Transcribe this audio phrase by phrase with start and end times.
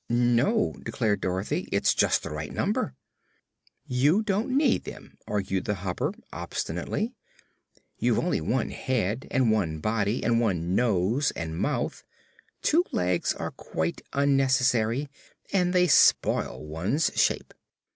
[0.09, 2.95] "No," declared Dorothy, "it's just the right number."
[3.85, 7.13] "You don't need them," argued the Hopper, obstinately.
[7.99, 12.03] "You've only one head, and one body, and one nose and mouth.
[12.63, 15.07] Two legs are quite unnecessary,
[15.53, 17.53] and they spoil one's shape."